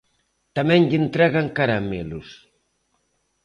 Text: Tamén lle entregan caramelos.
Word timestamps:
Tamén 0.57 0.81
lle 0.89 0.99
entregan 1.03 1.47
caramelos. 1.57 2.27